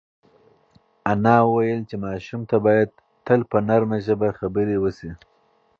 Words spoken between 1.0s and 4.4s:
انا وویل چې ماشوم ته باید تل په نرمه ژبه